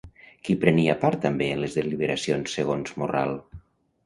[0.47, 3.37] Qui prenia part també en les deliberacions segons Morral?